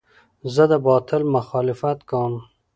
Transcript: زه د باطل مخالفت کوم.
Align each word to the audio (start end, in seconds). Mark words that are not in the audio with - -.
زه 0.53 0.63
د 0.71 0.73
باطل 0.87 1.21
مخالفت 1.35 1.97
کوم. 2.09 2.33